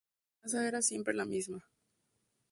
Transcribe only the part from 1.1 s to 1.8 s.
la miseria.